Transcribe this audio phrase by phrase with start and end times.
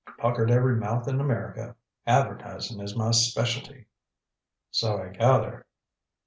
[0.17, 1.75] Puckered every mouth in America.
[2.07, 3.85] Advertising is my specialty."
[4.71, 5.67] "So I gather."